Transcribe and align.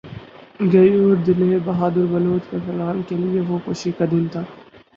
غیور 0.71 1.15
دلیر 1.25 1.59
بہادر 1.65 2.05
بلوچ 2.11 2.53
مسلمان 2.53 3.01
کے 3.07 3.15
لیئے 3.17 3.41
وہ 3.47 3.57
خوشی 3.65 3.91
کا 3.97 4.05
دن 4.11 4.27
تھا 4.31 4.43